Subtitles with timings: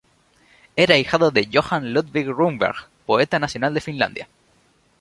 [0.75, 4.27] Era ahijado de Johan Ludvig Runeberg, poeta nacional de Finlandia.